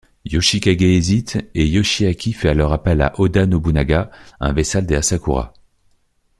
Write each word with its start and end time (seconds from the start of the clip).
Yoshikage 0.25 0.81
hésite 0.83 1.37
et 1.53 1.67
Yoshiaki 1.69 2.33
fait 2.33 2.49
alors 2.49 2.73
appel 2.73 3.01
à 3.03 3.13
Oda 3.19 3.45
Nobunaga, 3.45 4.09
un 4.39 4.51
vassal 4.51 4.87
des 4.87 4.95
Asakura. 4.95 5.53